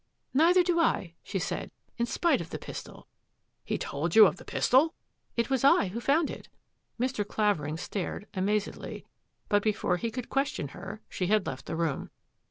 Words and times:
"Neither 0.33 0.63
do 0.63 0.79
I," 0.79 1.13
she 1.21 1.37
said," 1.37 1.69
in 1.99 2.07
spite 2.07 2.41
of 2.41 2.49
the 2.49 2.57
pis 2.57 2.81
tol." 2.81 3.05
«He 3.63 3.77
told 3.77 4.15
you 4.15 4.25
of 4.25 4.37
the 4.37 4.43
pistol!"" 4.43 4.95
It 5.37 5.51
was 5.51 5.63
I 5.63 5.89
who 5.89 6.01
found 6.01 6.31
it." 6.31 6.49
Mr. 6.99 7.23
Clavering 7.23 7.77
stared 7.77 8.25
amazedly, 8.33 9.05
but 9.47 9.61
before 9.61 9.97
he 9.97 10.09
could 10.09 10.27
question 10.27 10.69
her, 10.69 11.01
she 11.07 11.27
had 11.27 11.45
left 11.45 11.67
the 11.67 11.75
room. 11.75 12.09